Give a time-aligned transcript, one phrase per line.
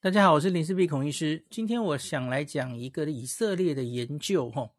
[0.00, 1.44] 大家好，我是林氏璧孔医师。
[1.50, 4.48] 今天我想来讲一个以色列的研究。
[4.48, 4.72] 哈，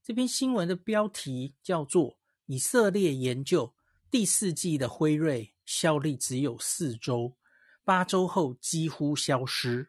[0.00, 2.12] 这篇新闻的标题叫做
[2.46, 3.74] 《以色列研究
[4.12, 7.36] 第四季的辉瑞效力只有四周，
[7.82, 9.84] 八周后几乎消失》。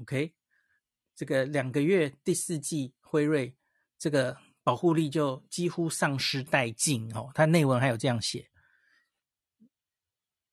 [0.00, 0.32] OK，
[1.16, 3.52] 这个两个月第四季辉瑞
[3.98, 7.12] 这个保护力就几乎丧失殆尽。
[7.16, 8.48] 哦，它内文还有这样写，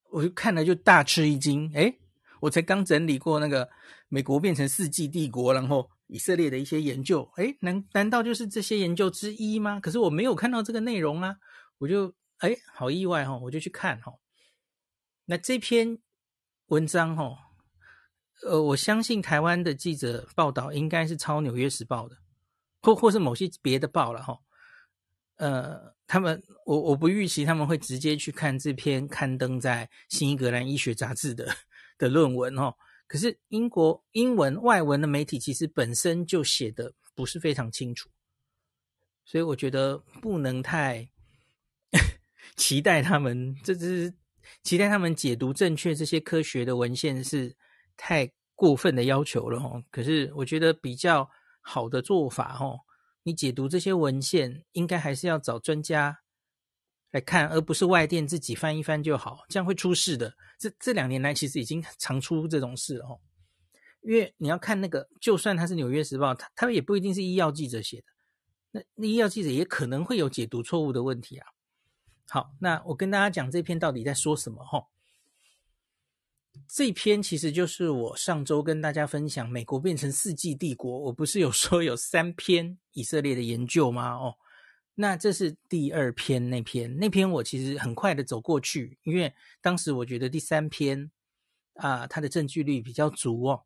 [0.09, 1.71] 我就看了就大吃一惊。
[1.75, 1.99] 诶
[2.41, 3.69] 我才刚整理过那个
[4.07, 9.79] 美国变成世纪帝国，然后以色列的一些研究，诶，难难道就是这些研究之一吗？
[9.79, 11.35] 可是我没有看到这个内容啊，
[11.77, 14.13] 我就诶，好意外哈，我就去看哈。
[15.25, 15.99] 那这篇
[16.67, 17.37] 文章哈，
[18.43, 22.17] 呃，我相信台湾的记者报道应该是抄《纽约时报》的，
[22.81, 24.39] 或或是某些别的报了哈。
[25.35, 31.47] 呃，他们我我不预期他们会直接去看这篇刊登在《新英格兰医学杂志》的。
[31.99, 32.73] 的论文哦，
[33.05, 38.09] 可是英国英文外文的媒体其实本身就写的不是非常清楚，
[39.23, 41.11] 所以我觉得不能太
[42.55, 44.15] 期待他们，这是
[44.63, 47.55] 期待他们解读正确这些科学的文献是
[47.95, 49.83] 太过分的要求了哦。
[49.91, 51.29] 可是我觉得比较
[51.61, 52.79] 好的做法哦，
[53.23, 56.21] 你解读这些文献应该还是要找专家。
[57.11, 60.33] 来看，而不是外电自己翻一翻就好，这样会出事的。
[60.59, 63.19] 这这两年来，其实已经常出这种事哦。
[64.01, 68.03] 因为你要看那个，就算他是《纽约时报》，他他也不一定是医药记者写的，
[68.71, 71.47] 那那医药记者也可能会有解读错误的问题啊。
[72.27, 74.85] 好，那我跟大家讲这篇到底在说什么哈？
[76.67, 84.13] 这篇其实就是我上周跟大家分享，美国变成四季帝国，我不是有说有三篇以色列的研究吗？
[84.13, 84.35] 哦。
[85.01, 91.09] 那这是第二篇那篇，那篇我其实很快的走过去，因为当时我觉得第三篇
[91.75, 93.63] 啊，它的证据率比较足哦。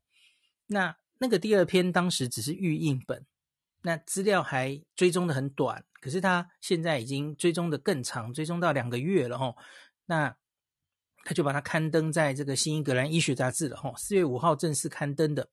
[0.67, 3.25] 那那个第二篇当时只是预印本，
[3.81, 9.55] 那资料还追踪的很短，可是它现在已经追踪的更长，追踪到两个月了哦。
[10.05, 10.37] 那
[11.25, 15.49] 他就把它刊登在这个《新英格兰医学杂志》了哦，四月五号正式刊登的。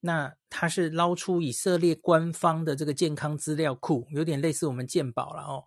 [0.00, 5.64] 那他是捞出以色列官方的这个健康资料库，有点类似我们健保了哦。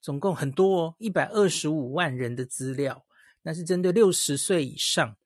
[0.00, 3.06] 总共很多哦，一百二十五万人的资料，
[3.42, 5.16] 那是针对六十岁以上。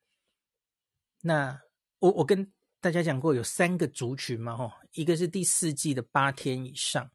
[1.23, 1.63] 那
[2.01, 7.11] 我我跟大家讲过，有三个族群嘛，吼，一个是第四季的八天以上，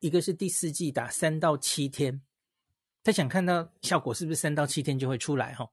[0.00, 2.22] 一个是第四季打三到七天。
[3.02, 5.70] 他想看到效果是不是三到七天就会出来，吼。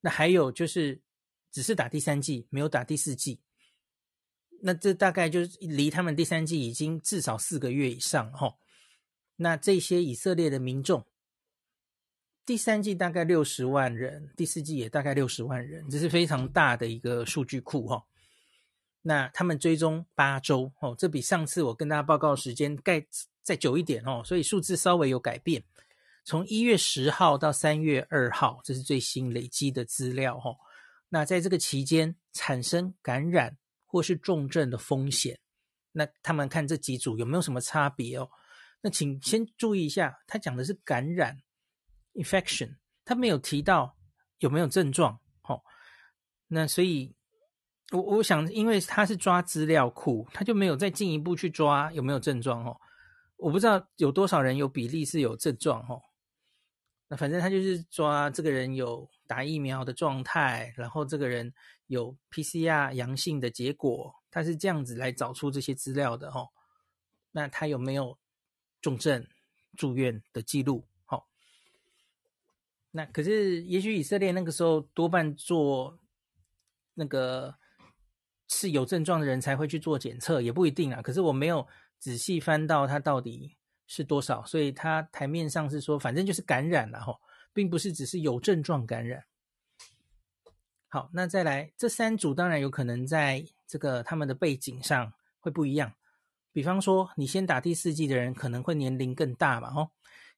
[0.00, 1.00] 那还有就是
[1.52, 3.40] 只是打第三季，没有打第四季。
[4.62, 8.56] 那这大概就是离他们第三季已经至少四个月以上哈。
[9.36, 11.04] 那这些以色列的民众，
[12.46, 18.04] 第三季大概六十万人，第四季也大概六十万人，这是非常大的一个数据库哈。
[19.02, 23.04] 那他们追踪八周哦，这比上次我跟大家报告时间盖
[23.42, 25.62] 再久一点哦，所以数字稍微有改变。
[26.24, 30.56] 从一月十号到三月二号，这是最新累积的资料哈。
[31.08, 33.58] 那在这个期间产生感染。
[33.94, 35.38] 或是重症的风险，
[35.92, 38.28] 那他们看这几组有没有什么差别哦？
[38.80, 41.38] 那请先注意一下，他讲的是感染
[42.14, 42.74] （infection），
[43.04, 43.96] 他没有提到
[44.38, 45.20] 有没有症状。
[45.44, 45.62] 哦，
[46.48, 47.14] 那所以，
[47.92, 52.66] 我我想，因为他是抓资料库，他就没有再进一步去抓有没有症状。
[52.66, 52.76] 哦，
[53.36, 55.80] 我不知道有多少人有比例是有症状。
[55.88, 56.02] 哦，
[57.06, 61.52] 那反正他就是抓这个人有打疫苗的状态，然后这个人。
[61.86, 66.48] 有 PCR 阳性的结果，他是这样子来找出这些资料的哦。
[67.30, 68.18] 那他有没有
[68.80, 69.24] 重症
[69.76, 70.88] 住院的记录？
[71.04, 71.28] 好，
[72.90, 75.98] 那可是也许以色列那个时候多半做
[76.94, 77.54] 那个
[78.48, 81.02] 是有症状的人才会去做检测，也不一定啊。
[81.02, 81.68] 可是我没有
[81.98, 87.14] 仔细翻到他到底是多少，所以他台面上是说，反正就是感染了哈，
[87.54, 89.24] 并不是只是有症状感染。
[90.88, 95.94] 好，那再来这三组当然有可能在这个他们的背景上会不一样，
[96.52, 99.90] 比方说你先打第四剂的人可能会年龄更大嘛，哦，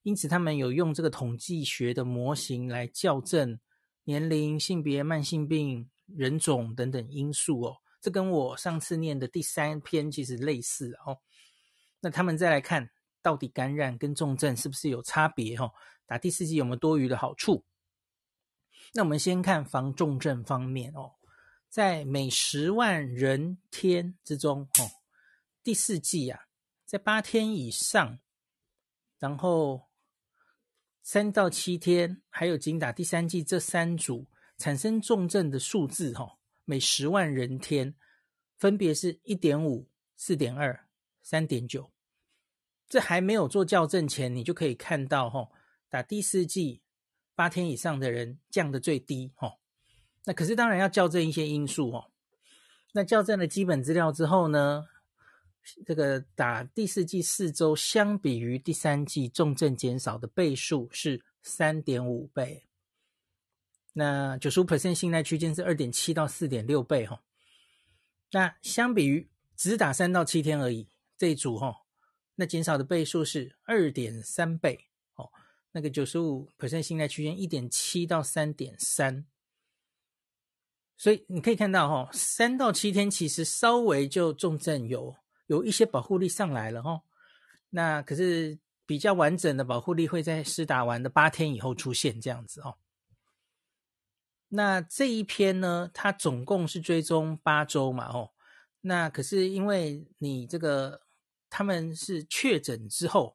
[0.02, 3.58] 因此他们有用这个统计学的模型来校正
[4.04, 11.18] 年龄、性别、慢性病、人种等等因素哦，这跟我上次念的第三篇其实类似哦。
[12.00, 12.88] 那他们再来看
[13.26, 15.72] 到底感染跟重症是不是有差别哦？
[16.06, 17.64] 打第四剂有没有多余的好处？
[18.92, 21.16] 那我们先看防重症方面哦，
[21.68, 24.86] 在每十万人天之中哦，
[25.64, 26.46] 第四剂啊，
[26.84, 28.20] 在八天以上，
[29.18, 29.88] 然后
[31.02, 37.92] 三到七天，还有仅打第三剂这三组产生重症的数字哈，每十万人天
[38.56, 40.86] 分别是一点五、四点二、
[41.22, 41.90] 三点九。
[42.88, 45.48] 这还没有做校正前，你就可以看到哈，
[45.88, 46.82] 打第四剂
[47.34, 49.56] 八天以上的人降的最低哈。
[50.24, 52.10] 那可是当然要校正一些因素哦。
[52.92, 54.86] 那校正了基本资料之后呢，
[55.84, 62.66] 这个打第四剂四周相比于第三剂重症减少的倍数是三点五倍。
[63.92, 67.22] 那九十五 percent 信赖区间是二点七到四点六倍哈，
[68.32, 71.85] 那相比于只打三到七天而已这一组哈，
[72.36, 74.86] 那减少的倍数是二点三倍
[75.16, 75.30] 哦。
[75.72, 79.26] 那个九十五 percent 信赖区间一点七到三点三，
[80.96, 85.14] 所以你可以看到哈，三到七天其实稍微就重症有
[85.48, 87.02] 有一些保护力上来了哈。
[87.68, 92.78] 那可是比较完整的保护力会在施打完的八天以后出现这样子哦。
[94.48, 98.30] 那这一篇呢，它总共是追踪八周嘛，哦，
[98.80, 101.02] 那可是因为你这个
[101.56, 103.34] 他们是确诊之后，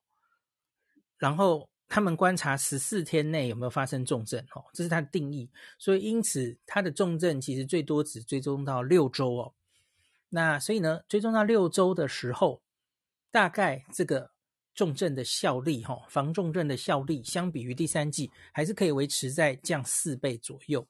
[1.17, 9.55] 然后他们观察十四天内有没有发生重症，哦，这是它的定义，所以因此它的重症其实最多只追踪到六周哦。
[10.29, 12.61] 那所以呢，追踪到六周的时候，
[13.31, 14.29] 大概这个
[14.75, 20.87] 重症的效力，哈，防重症的效力，相比于第三季，还是可以维持在降四倍左右。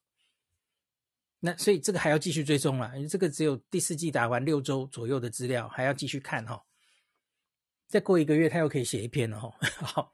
[1.39, 6.61] 那所以这个还要继续追踪了，因为这个只有第四季打完六周左右的资料，还要继续看哈。
[7.91, 9.53] 再过一个月，他又可以写一篇了哈。
[9.83, 10.13] 好，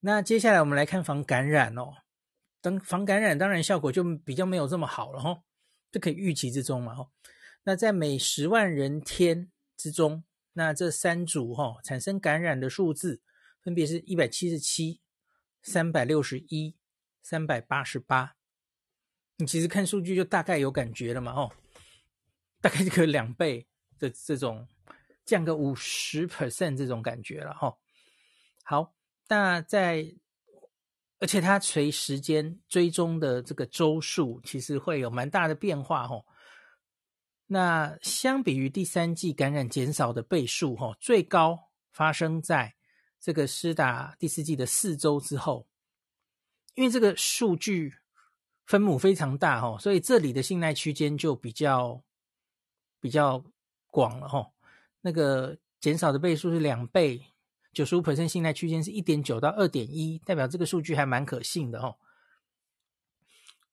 [0.00, 1.94] 那接下来我们来看防感染哦。
[2.60, 5.42] 等防感染，当然效果就比较没有这么好了哈。
[5.90, 7.08] 这可以预期之中嘛哈。
[7.64, 13.22] 那在每十万人天之中，那这三组哈产生感染的数字
[13.62, 15.00] 分别是一百七十七、
[15.62, 16.76] 三百六十一、
[17.22, 18.36] 三百八十八。
[19.36, 21.50] 你其实看数据就大概有感觉了嘛，哦，
[22.60, 23.66] 大概这个两倍
[23.98, 24.68] 的这种
[25.30, 27.76] 降个五十 percent 这种感觉了，哈。
[28.64, 28.92] 好，
[29.28, 30.14] 那在
[31.20, 36.24] 而且它随时间追踪的这个周数，其实会有蛮大的变化，哈。
[37.46, 42.74] 那相比于第三季感染减少的倍数，哈，最高发生在
[43.20, 45.68] 这个施打第四季的四周之后，
[46.74, 47.94] 因为这个数据。
[48.66, 52.04] 分母非常大哈，所以这里的信赖区间就比较
[53.00, 53.42] 比较
[53.88, 54.48] 广了哈。
[55.00, 57.22] 那个减少的倍数是两倍，
[57.72, 61.96] 九十五 percent 信赖区间是一点九到二点一，代表这个数据还蛮可信的哦。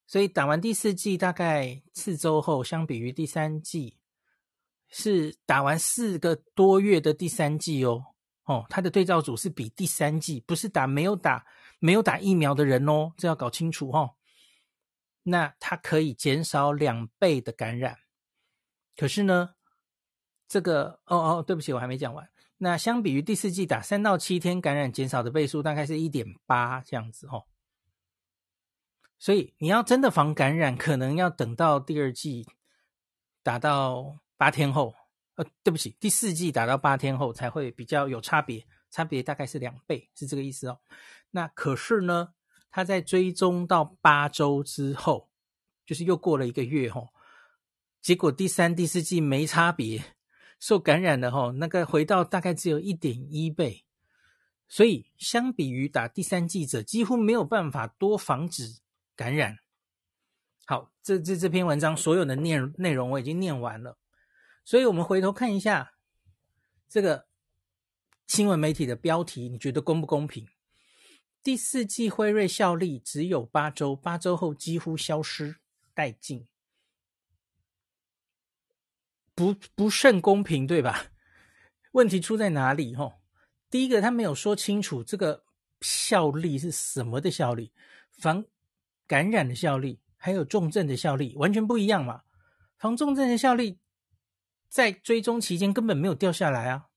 [0.06, 3.98] 所以打完第四季大概四周后，相比于第三季
[4.90, 8.06] 是打完四个多月的第三季哦
[8.46, 11.46] 哦，它的对照组是比第三季，不是打没有打
[11.80, 14.12] 没有打疫苗的人哦，这要搞清楚哈。
[15.24, 17.98] 那它可以减少两倍的感染，
[18.96, 19.56] 可是呢，
[20.48, 22.28] 这个哦哦，对不起，我还没讲完。
[22.58, 27.46] 那相比于第四季打三到七天感染减少的倍数，大概是一点八这样子哦。
[29.20, 32.48] 所以你要真的防感染，可能要等到第二季
[33.44, 34.96] 打到八天后，
[35.36, 40.80] 呃，对不起，第四季打到八天后才会比较有差别，差别大概是两倍，是这个意思哦。
[41.32, 42.34] 那可是呢？
[42.70, 45.32] 他在追踪到八周之后，
[45.86, 47.08] 就是又过了一个月吼，
[48.02, 50.04] 结果第三、第四季没差别，
[50.60, 53.86] 受感染的吼，那个回到大概只有一点一倍，
[54.68, 58.80] 所以相比于打第三剂者，几乎没有办法多防止
[59.16, 59.60] 感染。
[60.66, 63.98] 好，这这这篇文章所有的内内容我已经念完了，
[64.66, 65.94] 所以我们回头看一下
[66.90, 67.28] 这个
[68.26, 70.48] 新闻媒体的标题，你觉得公不公平？
[71.42, 75.56] 第四季辉瑞效力只有八周，八周后几乎消失
[75.96, 76.46] 殆尽，
[79.38, 81.06] 不不甚公平，对吧？
[81.94, 82.96] 问题出在哪里？
[82.96, 83.22] 吼，
[83.70, 85.46] 第一个，他没有说清楚这个
[85.82, 87.72] 效力是什么的效力，
[88.18, 88.44] 防
[89.06, 92.24] 感染的效力，还有重症的效力，完全不一样嘛。
[92.80, 93.78] 防重症的效力
[94.70, 96.88] 在追踪期间根本没有掉下来啊，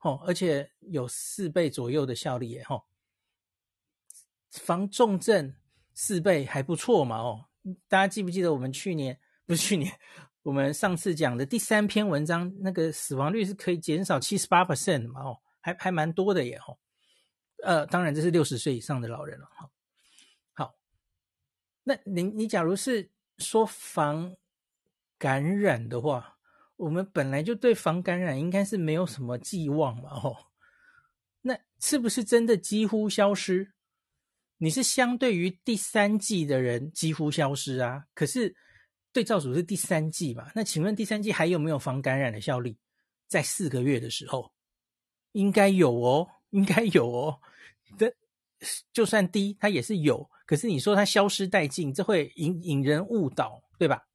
[0.00, 2.84] 哦，而且有四倍左右的效力耶，吼。
[4.50, 5.54] 防重症
[5.94, 7.16] 四倍还不错嘛？
[7.16, 7.46] 哦，
[7.88, 9.98] 大家记不记得我们去年不是去年，
[10.48, 15.20] 我们上次讲的第三篇文章，那个死亡率是可以减少七十八 percent 的嘛？
[15.20, 16.58] 哦，还还蛮多的耶！
[16.66, 16.78] 哦，
[17.62, 19.46] 呃，当然这是六十岁以上的老人了。
[19.54, 19.70] 哈，
[20.54, 20.74] 好，
[21.84, 24.34] 那你你假如是说防
[25.18, 26.38] 感染的话，
[26.76, 30.08] 我们本来就对防感染应该是没有什么寄望嘛？
[30.08, 30.34] 哦，
[31.42, 33.72] 那是不是真的几乎消失？
[34.56, 38.56] 你是相对于第三季的人几乎消失啊，可是
[39.18, 40.48] 对照组是第三剂嘛？
[40.54, 42.78] 那请问第三剂还有没有防感染的效力？
[43.26, 44.52] 在四个月的时候，
[45.32, 47.40] 应该有哦，应该有哦。
[47.98, 48.14] 的
[48.92, 50.30] 就算低，它也是有。
[50.46, 54.06] 可是你说它消失殆尽，这会引引人误导，对吧？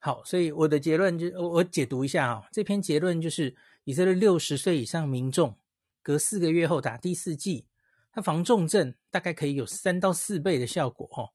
[0.00, 5.56] 好，所以我的结论就我我解读一下啊、哦，这篇结论就是以色列六十岁以上民众
[6.02, 7.68] 隔四个月后打第四剂，
[8.12, 11.30] 它防重症大概可以有三到四倍的效果哦，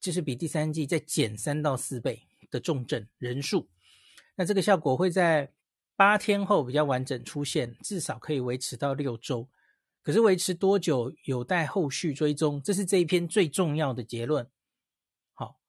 [0.00, 3.68] 就是比第三季再减三到四倍的重症人数。
[4.34, 5.52] 那这个效果会在
[5.94, 9.48] 八天后比较完整出现，至少可以维持到六周。
[10.02, 14.48] 可是维持多久有待后续追踪，这是这一篇最重要的结论。
[15.34, 15.60] 好，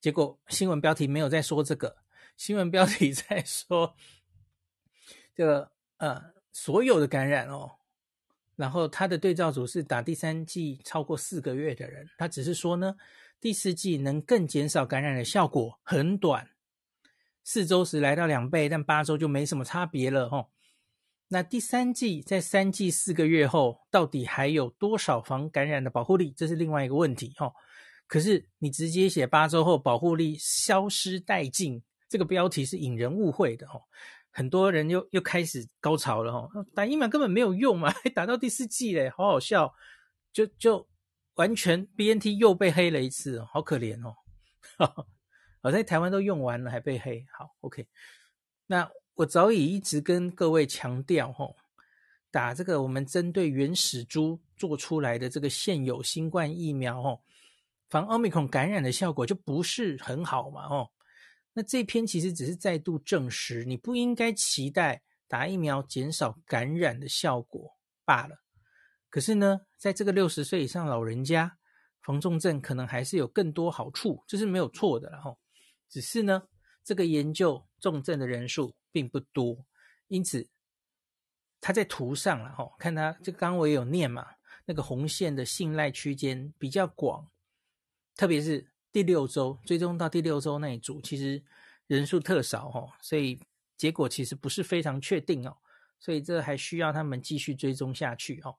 [0.00, 1.98] 结果新闻标题没有在说这个，
[2.38, 3.94] 新闻标题在说
[5.34, 7.72] 这个呃所有的感染哦，
[8.56, 12.96] 然后他的对照组是打第三剂超过四个月的人，他只是说呢，
[13.40, 16.50] 第四季能更减少感染的效果很短。
[17.44, 20.48] 四周时来到两倍，但八周就没什么差别了哦。
[21.28, 26.32] 那第三季在三季四个月后，到底还有多少防感染的保护力？
[26.32, 27.52] 这是另外一个问题哦。
[28.06, 33.82] 可是你直接写八周后保护力消失殆尽，这个标题是引人误会的哦。
[34.30, 39.74] 很多人又又开始高潮了哦，打疫苗根本没有用嘛，还打到第四季嘞，好好笑，
[40.32, 40.86] 就就
[41.36, 44.16] 完全 BNT 又被黑了一次，好可怜哦。
[44.76, 45.06] 呵呵
[45.62, 47.26] 我在台湾都用完了，还被黑。
[47.32, 47.86] 好，OK。
[48.66, 51.56] 那我早已一直跟各位强调，吼，
[52.30, 57.22] 打这个我们针对原始株做出来的这个现有新冠疫苗，吼，
[57.88, 60.90] 防奥密克戎感染的效果就不是很好嘛，吼。
[61.52, 68.36] 那这篇其实只是再度证实，你不应该期待打疫苗减少感染的效果罢了。
[69.16, 71.56] 可是呢，在这个六十岁以上老人家
[72.02, 75.38] 防重症可能还是有更多好处，这是没有错的，然后。
[75.88, 76.42] 只是呢，
[76.84, 79.64] 这个研究重症的人数并不多，
[80.08, 80.46] 因此
[81.62, 84.26] 他在图上了哈，看他这刚刚我也有念嘛，
[84.66, 87.26] 那个红线的信赖区间比较广，
[88.16, 91.42] 特别是第六周追踪到第六周那一组，其实
[91.86, 93.40] 人数特少哈，所以
[93.78, 95.56] 结果其实不是非常确定哦，
[95.98, 98.58] 所以这还需要他们继续追踪下去哦。